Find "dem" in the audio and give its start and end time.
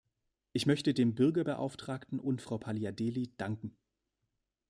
0.95-1.13